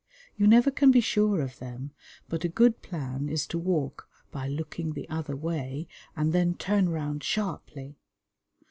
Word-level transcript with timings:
You 0.35 0.47
never 0.47 0.71
can 0.71 0.89
be 0.89 0.99
sure 0.99 1.41
of 1.41 1.59
them, 1.59 1.91
but 2.27 2.43
a 2.43 2.49
good 2.49 2.81
plan 2.81 3.29
is 3.29 3.45
to 3.45 3.59
walk 3.59 4.09
by 4.31 4.47
looking 4.47 4.93
the 4.93 5.07
other 5.09 5.35
way, 5.35 5.87
and 6.17 6.33
then 6.33 6.55
turn 6.55 6.89
round 6.89 7.23
sharply. 7.23 7.99